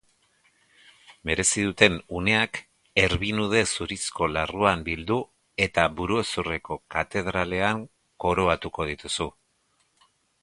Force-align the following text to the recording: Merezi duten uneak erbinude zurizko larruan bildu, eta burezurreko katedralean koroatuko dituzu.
Merezi 1.29 1.65
duten 1.65 1.97
uneak 2.19 2.59
erbinude 3.01 3.61
zurizko 3.75 4.29
larruan 4.37 4.85
bildu, 4.89 5.17
eta 5.67 5.85
burezurreko 5.99 6.79
katedralean 6.95 7.83
koroatuko 8.25 8.89
dituzu. 8.93 9.29